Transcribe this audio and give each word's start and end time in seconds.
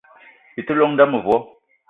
Bi 0.55 0.65
te 0.67 0.77
llong 0.79 0.91
m'nda 0.95 1.07
mevo 1.13 1.37